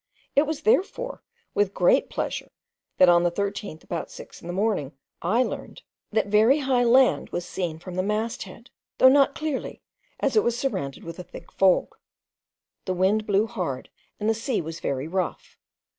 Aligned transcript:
It 0.35 0.47
was 0.47 0.63
therefore 0.63 1.21
with 1.53 1.75
great 1.75 2.09
pleasure, 2.09 2.49
that 2.97 3.07
on 3.07 3.21
the 3.21 3.29
13th, 3.29 3.83
about 3.83 4.09
six 4.09 4.41
in 4.41 4.47
the 4.47 4.51
morning, 4.51 4.93
I 5.21 5.43
learned 5.43 5.83
that 6.11 6.25
very 6.25 6.57
high 6.61 6.83
land 6.85 7.29
was 7.29 7.45
seen 7.47 7.77
from 7.77 7.93
the 7.93 8.01
mast 8.01 8.41
head, 8.41 8.71
though 8.97 9.09
not 9.09 9.35
clearly, 9.35 9.83
as 10.19 10.35
it 10.35 10.43
was 10.43 10.57
surrounded 10.57 11.03
with 11.03 11.19
a 11.19 11.23
thick 11.23 11.51
fog. 11.51 11.93
The 12.85 12.95
wind 12.95 13.27
blew 13.27 13.45
hard, 13.45 13.91
and 14.19 14.27
the 14.27 14.33
sea 14.33 14.59
was 14.59 14.79
very 14.79 15.07
rough. 15.07 15.59